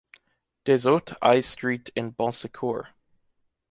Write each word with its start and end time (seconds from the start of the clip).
des 0.65 0.85
Hautes 0.87 1.13
Haies 1.21 1.43
Street 1.45 1.89
in 1.95 2.09
Bonsecours 2.11 2.87